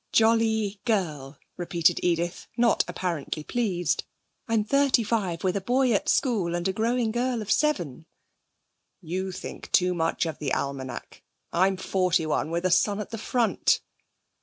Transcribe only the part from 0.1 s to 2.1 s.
'"Jolly" girl,' repeated